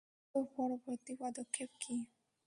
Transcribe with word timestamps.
তো 0.35 0.39
পরবর্তী 0.55 1.13
পদক্ষেপ 1.21 1.69
কি? 1.81 1.95